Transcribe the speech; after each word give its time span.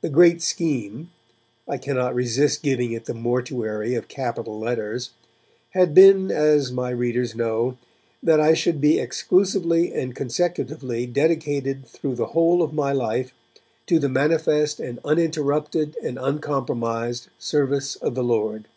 The 0.00 0.08
Great 0.08 0.40
Scheme 0.40 1.10
(I 1.68 1.76
cannot 1.76 2.14
resist 2.14 2.62
giving 2.62 2.92
it 2.92 3.04
the 3.04 3.12
mortuary 3.12 3.94
of 3.94 4.08
capital 4.08 4.58
letters) 4.58 5.10
had 5.72 5.92
been, 5.94 6.30
as 6.30 6.72
my 6.72 6.88
readers 6.88 7.34
know, 7.34 7.76
that 8.22 8.40
I 8.40 8.54
should 8.54 8.80
be 8.80 8.98
exclusively 8.98 9.92
and 9.92 10.16
consecutively 10.16 11.04
dedicated 11.04 11.84
through 11.86 12.14
the 12.14 12.28
whole 12.28 12.62
of 12.62 12.72
my 12.72 12.92
life, 12.92 13.34
'to 13.88 13.98
the 13.98 14.08
manifest 14.08 14.80
and 14.80 15.00
uninterrupted 15.04 15.98
and 16.02 16.18
uncompromised 16.18 17.28
service 17.38 17.96
of 17.96 18.14
the 18.14 18.24
Lord'. 18.24 18.68